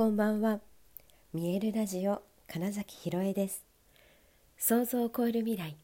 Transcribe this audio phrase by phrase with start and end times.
[0.00, 0.60] こんばんは。
[1.34, 3.62] 見えるラジオ金崎ひろえです。
[4.56, 5.76] 想像を超える未来。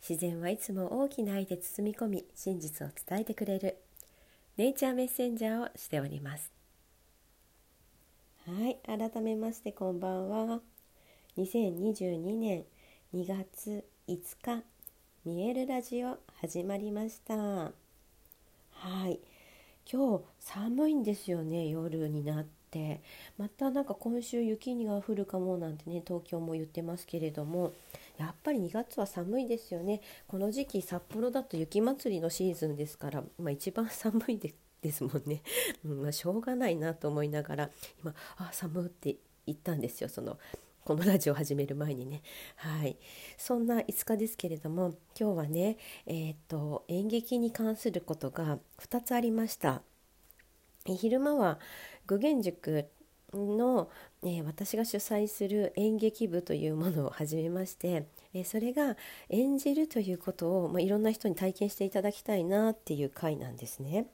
[0.00, 3.76] 自然はいつも大きな愛で包み込み真実を伝えてくれる
[4.56, 6.50] ネイチャーメッセンジャーをしております。
[8.46, 10.60] はい改めましてこんばんは。
[11.36, 12.64] 2022年
[13.14, 14.62] 2月5日
[15.26, 17.34] 見えるラジオ始まりました。
[17.36, 17.70] は
[19.08, 19.20] い
[19.92, 22.59] 今日寒いんですよね夜になって。
[22.70, 23.02] って
[23.36, 27.72] またなんか今週雪が降るかもなんてね東京も言ってますけれども
[28.16, 30.02] やっぱり2月は寒いですよね。
[30.28, 35.42] この時期札幌だと雪まつりのシーズンですから、まあ、一番寒いでですもんね、
[35.84, 37.70] うんまあ、しょうがないなと思いながら
[38.02, 39.16] 今「あ寒」って
[39.46, 40.38] 言ったんですよその
[40.84, 42.22] このラジオを始める前にね。
[42.56, 42.96] はい。
[43.36, 49.82] そんな5日ですけれども今日はねえっ、と演劇に関することが2つありました。
[50.86, 51.58] 昼間は
[52.06, 52.86] 具現塾
[53.32, 53.90] の、
[54.22, 58.96] えー、私が主催する演劇部というものを始めまして、えー、それが
[59.28, 64.06] 演じるということを、まあ、いろんな人に体験していただきたいなっていう回なんですね。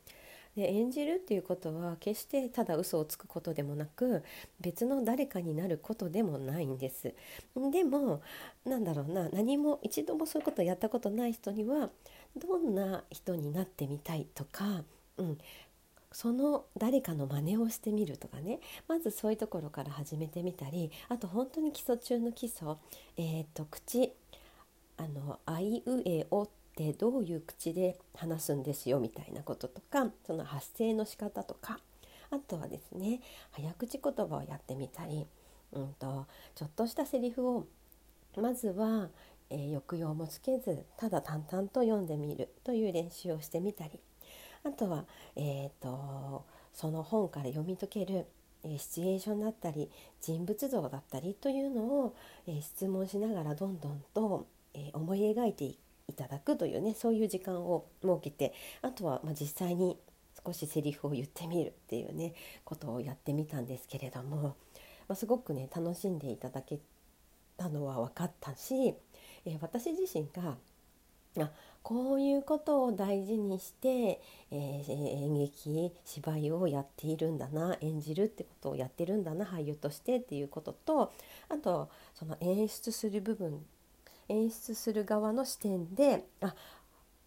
[0.56, 4.24] で演じるっていうことは決してただ嘘をつくことでもなく
[4.58, 7.14] 別の誰かになることでもないんです。
[7.70, 8.22] でも
[8.64, 11.90] なんだろうな何も一度もそういうことをやったことない人には
[12.36, 14.82] どんな人になってみたいとか、
[15.18, 15.38] うん、
[16.16, 18.60] その誰かの真似をしてみるとかね。
[18.88, 22.68] まずそういうところから始めてみたりあと本当に基礎中の基礎、
[23.18, 24.14] えーと、口。
[24.96, 31.80] あの「あいうえお」ってどういう口で話すんですよみたいなこととかその発声の仕方とか。
[32.30, 35.26] あとはですね早口言葉をやってみたり、
[35.72, 37.66] うんと、ちょっとしたセリフを
[38.38, 39.10] まずは、
[39.50, 44.00] えー、抑揚もつけずただ淡々と読んでみるという練習をしてみたり。
[44.66, 45.04] あとは、
[45.36, 48.26] えーと、その本から読み解ける、
[48.64, 55.78] え、シチュエーションだったり人物像だったりというのを、えー、質問しながらどんどんと、えー、思い描いてい
[56.16, 59.96] ただくというねそういう時間を設けてあとは、まあ、実際に
[60.44, 62.34] 少しセリフを言ってみるっていうね
[62.64, 64.56] ことをやってみたんですけれども、
[65.08, 66.78] まあ、すごくね楽しんでいただけ
[67.56, 68.94] たのは分かったし、
[69.46, 70.56] え私自身が
[71.44, 71.50] あ
[71.82, 74.20] こういうことを大事にして、
[74.50, 81.12] えー、演劇芝居をやっているんだな演じるってことをやってるんだな俳優としてっていうことと
[81.48, 83.64] あとその演出する部分
[84.28, 86.56] 演出する側の視点であ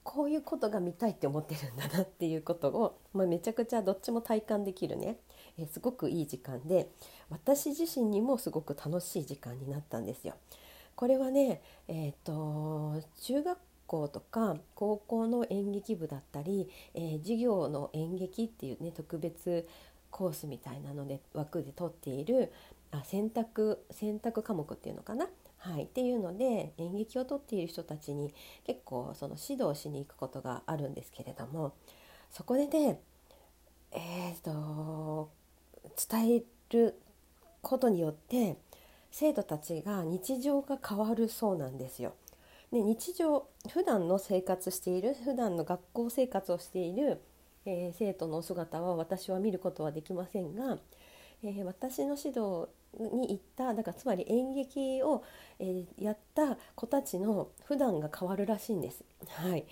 [0.03, 5.17] こういうことが見たいって思ってるんだなっていうことを、まあ、めちゃくちゃどっちも体感できるね、
[5.57, 6.89] えー、すごくいい時間で
[7.29, 10.33] 私自身にもすごく楽しい時間になったんですよ。
[10.95, 13.57] これはね、えーと中学
[13.89, 19.67] 校とか高校の演劇部だったり、えー、授業の演劇っていうね特別
[20.11, 22.53] コースみたいなので枠で取っている
[22.91, 25.27] あ選択選択科目っていうのかな、
[25.57, 28.33] はい、っていうので演劇を取っている人たちに
[28.65, 31.73] 結構その指導しに行くことがあるんですけれども
[32.31, 32.99] そこでね
[33.91, 35.29] えーと
[36.09, 36.95] 伝える
[37.61, 38.55] ことによって
[39.11, 42.13] 生徒たちが日常が変わるそうなんですよ。
[42.71, 47.21] で日常普段の生活している普段の学校生活をしている、
[47.65, 50.77] えー、生徒のお姿は私は見ることはできませんが、
[51.43, 52.67] えー、私の指導
[52.99, 55.23] に行っただからつまり演劇を、
[55.59, 59.03] えー、やった子たちの普段が変わるらしいんです。
[59.27, 59.65] はい、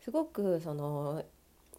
[0.00, 1.24] すごくその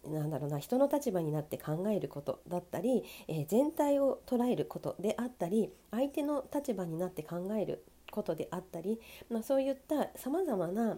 [0.04, 7.82] なんだろうな人の立場になって考えることだったり、えー、全体を捉えることであったり相手の立場になって考える
[8.16, 8.98] ことであったり、
[9.30, 10.96] まあ、そういったさまざまな、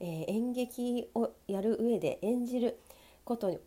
[0.00, 2.80] えー、演劇をやる上で演じる
[3.24, 3.60] こと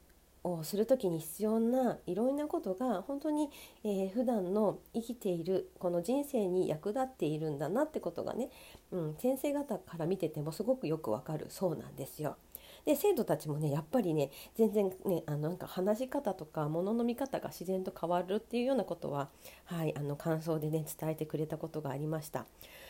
[0.43, 3.49] をする時に必要ないろんなことが本当に、
[3.83, 8.49] えー、普段の生きているこの人生に役立っているんだなってことがね、
[8.91, 12.37] うん、先生方から見ててもすごくよくわかるそうなんですよ。
[12.85, 19.27] で生徒たちもねやっぱりね全然ねあのなんか話し方とか物の見方が自然と変わるっていうようなことは、
[19.65, 22.45] はい、あの感想でね伝えてくれたことがありました。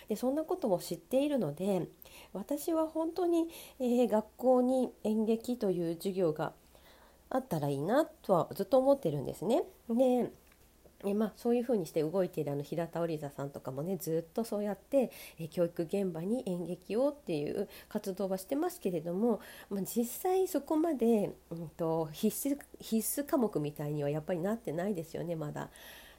[0.09, 1.87] でそんなことも知っているので
[2.33, 3.47] 私は本当に、
[3.79, 6.53] えー、学校に演劇という授業が
[7.29, 9.63] あったらいいなとはずっと思ってるんですね。
[9.89, 10.31] で
[11.05, 19.39] えまあ、そういうふうにして動いているあの平田織座さんとかもねずっとそうやってえ教育現場に演劇をっていう活動はしてますけれども、
[19.69, 25.69] まあ、実際そこまで、うんと、必須必須科目みたいにはやっぱりなってないですよねまだ。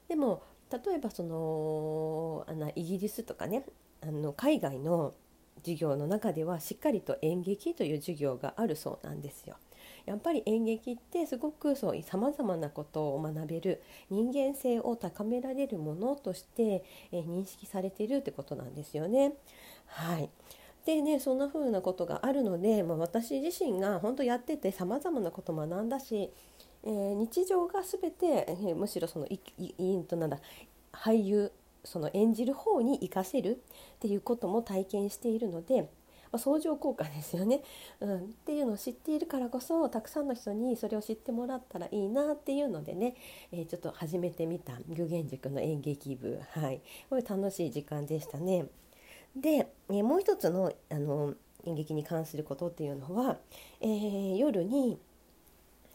[0.09, 3.65] でも例えばそのあのイギリスとかね
[4.03, 5.15] あの海外の
[5.63, 9.57] 授業の中ではしっかりと演劇という授業があるそうなんですよ。
[10.07, 16.83] やっぱり演劇ってすごくそうさまざまなことを学べる人間性を高められるものとして、
[17.13, 19.35] え認識されているってことなんですよね。
[19.87, 20.31] はい
[20.87, 26.31] でねそんな風なことがあるので、まあ、私自身が本当やっててさまざまなこと学んだし、
[26.85, 30.39] えー、日常が全て、えー、むしろそのいいとなんだ
[30.93, 31.53] 俳優
[31.85, 33.63] その演じる方に活かせる
[33.97, 35.89] っていうことも体験しているので、ま
[36.33, 37.63] あ、相乗効果ですよね、
[38.01, 43.15] うん、っていうのを知っているからこそたくさんの人にそれを知ってもらったらいいなっていうのでね、
[43.53, 46.41] えー、ちょっと始めてみた具現塾の演劇部。
[46.51, 46.83] はい。
[47.09, 48.67] これ楽しい時間でしたね。
[49.37, 51.35] で、え、もう一つのあの
[51.65, 53.39] 演劇に関することっていうのは、
[53.81, 54.99] えー、夜に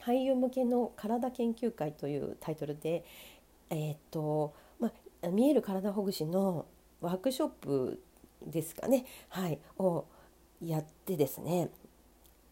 [0.05, 3.05] 俳優向けの体研究会というタイトルで、
[3.69, 4.91] え、っとま
[5.23, 6.65] あ、見える体ほぐしの
[7.01, 8.01] ワークショップ
[8.45, 10.05] ですかね、はい、を
[10.61, 11.69] やってですね。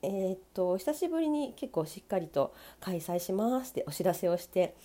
[0.01, 4.75] え、っと久しぶりに結構しっかりと開催しますってお知らせをして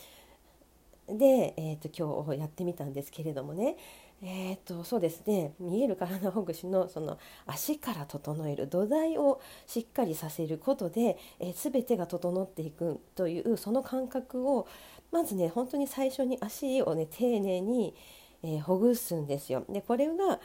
[1.08, 3.76] で、え、っと今日やってみたんですけれどもね。
[4.22, 14.66] えーと、そうですね見える体ほぐしのその足から整える土台をしっかりさせることで、えー、全てが整っていくというその感覚を
[15.12, 17.94] まずね本当に最初に足をね丁寧に、
[18.42, 19.64] えー、ほぐすんですよ。
[19.68, 20.40] でこれが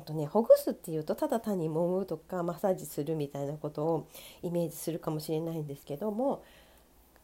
[0.00, 4.08] とね、ほぐすっていうとただ単に揉むとかマッサージするみたいなことを
[4.42, 6.42] イメージするかもしれないんですけども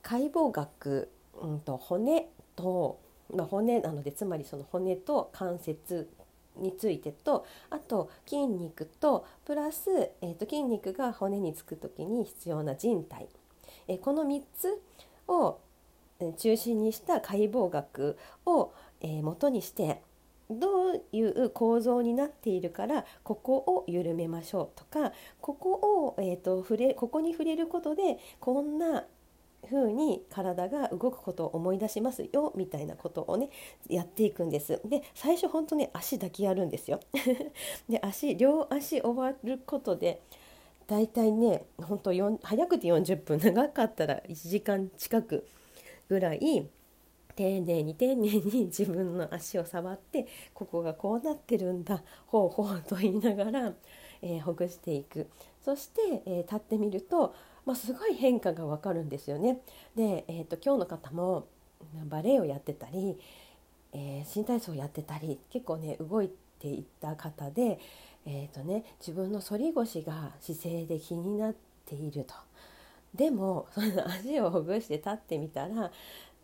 [0.03, 1.11] 解剖学、
[1.43, 3.01] うんと骨と
[3.35, 6.09] まあ、骨なのでつまりその骨と関節
[6.57, 9.91] についてとあと筋肉とプラス、
[10.21, 13.29] えー、と筋肉が骨につく時に必要な人体、
[13.89, 14.83] えー、この3つ
[15.29, 15.59] を
[16.37, 20.03] 中心にした解剖学を、えー、元にして
[20.51, 29.05] どういう構造になっているからここを緩めましょうとかここを、えーと触れここに触れることでこんな
[29.71, 33.51] 風に体が動くことを思い出しますよみたいなことをね
[33.89, 34.81] やっていくんです。
[34.85, 37.01] で最初ほんとね足だけやるんですよ。
[37.89, 40.23] で足両足終わることで
[40.87, 42.13] だいたいねほんと
[42.43, 45.47] 早くて40分長かったら1時間近く
[46.09, 46.69] ぐらい
[47.37, 53.73] 丁寧に丁寧に自分の足を触ってここがこうなってるんだほうほうと言いながら、
[54.21, 55.29] えー、ほぐしていく
[55.65, 57.35] そして、えー、立ってみると
[57.67, 59.61] まあ、すごい変化がわかるんですよね。
[59.95, 61.47] で、えーと、今日の方も
[62.07, 63.19] バレエをやってたり、
[63.93, 67.79] えー、新体操をやってたり結構ね動いていった方で、
[68.27, 71.55] えーとね、自分の反り腰が姿勢で気になっ
[71.87, 72.35] ていると。
[73.15, 75.91] でもその 足をほぐして立ってみたら、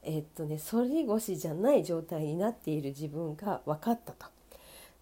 [0.02, 4.35] えーとね、反り腰じゃない状態になっている自分が分かったと。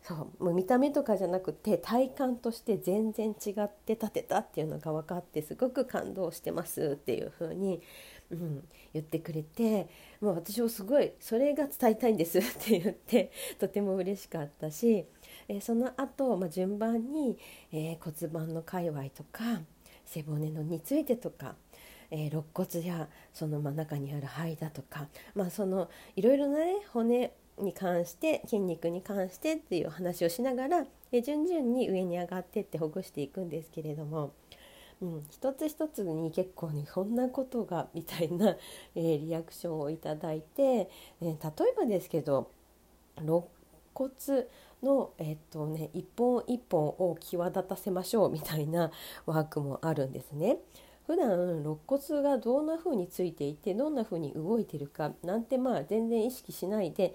[0.06, 7.80] そうもう見た目とかじゃなくて体感として全然違って立てたっていうのが分かってすごく感動してますっていう風に、
[8.30, 9.88] うん、言ってくれて
[10.20, 15.06] もう私もすごいそれが伝えたいんですって言ってとても嬉しかったし、
[15.48, 17.38] えー、その後、まあ順番に、
[17.72, 19.62] えー、骨盤の界隈とか
[20.04, 21.54] 背骨のについてとか
[22.10, 30.86] えー、肋骨やその真ん中にある肺だとか、まあ、そのいろいろな、ね、骨に関して筋肉に関してっていう話をしながら
[31.22, 34.32] 順々に上に上がってってほぐしていくんですけれども、
[35.00, 38.56] うん、一つ一つに結構ねそんなことがみたいな、
[38.96, 42.50] えー、リアクションをいただいて、えー、例えばですけど
[43.18, 43.44] 肋
[43.94, 44.10] 骨
[44.82, 48.90] の、え、っとね、一本一本を際立たせましょうみたいな
[49.26, 50.58] ワークもあるんですね。
[51.06, 57.14] 普段肋骨がどんな風についていてどんな風に動いてるかなんてまあ全然意識しないで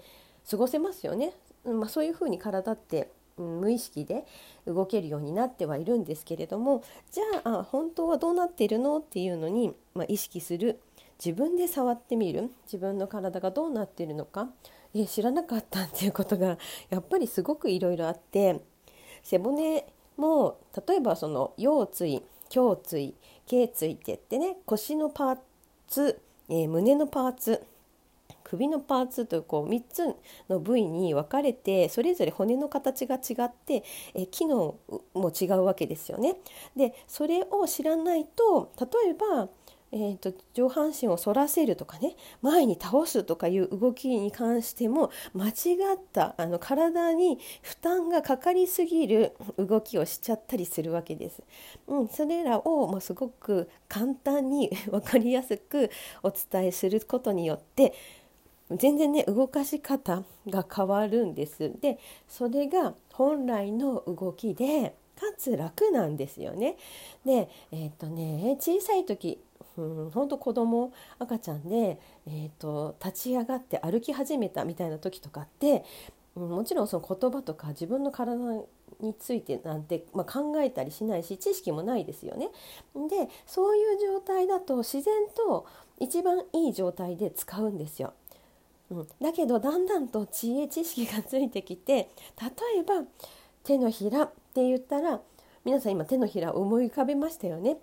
[0.50, 1.32] 過ごせますよね。
[1.64, 4.26] まあ、そういうふうに体って、無意識で
[4.66, 10.80] 動けるようになってはいるんですけれどもじゃあ本当はどうなっているのっていうのに、まあ、意識する。
[11.24, 12.50] 自分で触ってみる。
[12.64, 14.48] 自分の体がどうなっているのか。
[14.94, 18.60] え知らなかったっていうことがやっぱりすごくいろいろあって。
[19.22, 22.22] 背骨も例えばその腰椎
[22.54, 23.14] 胸椎
[23.46, 25.38] 頸椎って言ってね腰のパー
[25.86, 27.62] ツ、えー、胸のパーツ
[28.50, 30.16] 首のパーツというこう3つ
[30.48, 34.76] の部位に分かれてそれぞれ骨の形が違ってえ機能
[35.14, 36.36] も違うわけですよね。
[36.76, 39.48] でそれを知らないと例えば
[39.92, 45.50] えーと、上半身を反らせるとかね前に倒すとかいう動きに関しても間違
[45.96, 51.42] ったあの体に負担がかかりすぎる動きをしちゃったりするわけです。
[51.88, 55.90] うん、それらを、まあ、すごく簡単に 分かりやすく
[56.22, 57.92] お伝えすることによって
[58.76, 61.72] 全然ね動かし方が変わるんです。
[61.80, 61.98] で
[62.28, 66.76] それが本来の動きでかつ楽なんですよね。
[67.24, 69.40] でえっ、とね小さい時
[69.76, 75.84] うん、本当子供赤ちゃんで、えーと、立ち上がって歩き始めたみたいな時とかって、
[76.36, 78.36] うん、もちろんその言葉とか自分の体
[79.00, 82.48] についてなんて、まあ、考えたりしないし知識もないですよね。
[83.08, 85.66] でそういう状態だと自然と
[85.98, 88.12] 一番いい状態で使うんですよ。
[88.90, 93.06] うん、だけどだんだんと知恵知識がついてきて例えば
[93.64, 95.20] 手のひらって言ったら
[95.64, 97.78] 皆さん今手のひらを思い浮かべましたよね。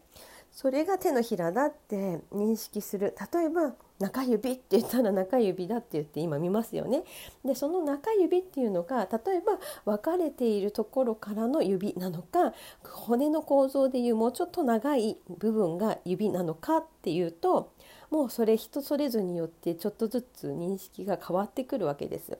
[0.51, 7.03] それが手のひらだって認識する例えば中指って言ったら中指だって言って今見ますよね。
[7.45, 17.71] でその中指っていうのが例えば分かれているところからの指なのか骨の構造でいうもうちょっと長い部分が指なのかっていうと
[18.09, 22.37] もうそれ人それぞれによってちょっとずつ認識が変わってくるわけです。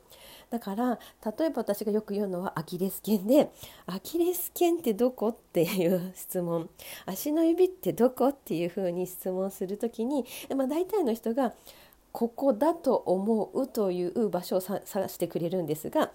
[0.50, 1.00] だから
[1.38, 3.52] 例えば私がよく言うのはアキレス腱で
[3.86, 6.70] 「アキレス腱ってどこ?」っていう質問
[7.06, 11.54] 「足の指ってどこ?」っていうふうに質問する時に、まあ、大体の人が
[12.14, 16.12] 「ここだと思う」という場所を探してくれるんですが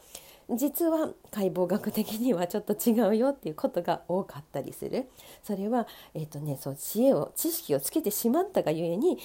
[0.50, 5.08] 実は解剖学的にはちょっと違うよっていうことが多かったりする
[5.42, 9.18] それは、えーとね、そう知恵を知識をつけてしまったがゆえに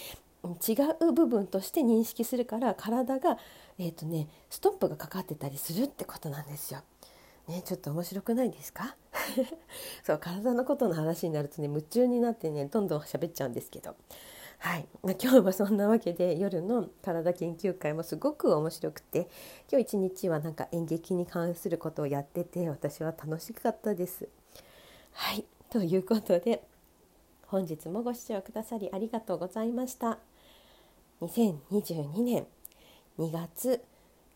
[0.44, 3.38] 違う部分として認識するから体が
[3.80, 6.82] えーとね、ストップがかかってたりするってことなんですよ。
[7.48, 8.96] ね、ちょっと面白くないですか？
[10.04, 13.96] そう体のことの話になるとね夢中になってねどんどん喋っちゃうんですけど。
[14.60, 19.30] はい、今日はそんなわけで夜の体研究会もすごく面白くて
[19.72, 24.28] 今日一日はなんか演劇に関することをやってて私は楽しかったです。
[25.14, 26.64] はいということで
[27.48, 30.18] 本日もご視聴くださりありがとうございました。
[31.22, 32.46] 2022年
[33.18, 33.84] 2月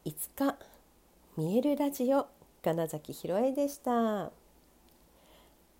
[0.06, 0.56] 5日
[1.38, 2.28] 見えるラジオ
[2.64, 4.32] 金崎ひろえでした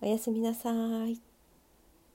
[0.00, 0.70] おやすみなさ
[1.06, 1.31] い